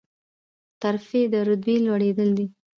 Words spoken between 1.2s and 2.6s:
د رتبې لوړیدل دي